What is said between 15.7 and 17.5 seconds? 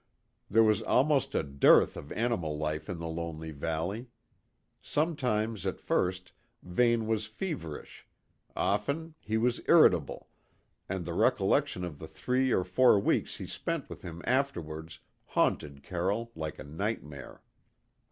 Carroll like a nightmare.